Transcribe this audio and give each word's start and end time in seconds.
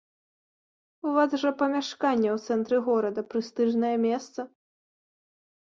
У 1.07 1.11
вас 1.17 1.35
жа 1.41 1.51
памяшканне 1.59 2.29
ў 2.37 2.41
цэнтры 2.45 2.77
горада, 2.89 3.21
прэстыжнае 3.35 3.95
месца. 4.07 4.39